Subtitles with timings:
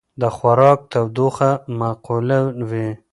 [0.21, 1.49] د خوراک تودوخه
[1.79, 2.87] معقوله وي.